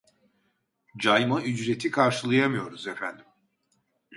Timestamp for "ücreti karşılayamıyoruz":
1.41-2.87